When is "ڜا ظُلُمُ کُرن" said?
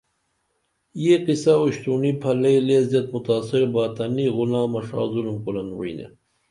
4.87-5.67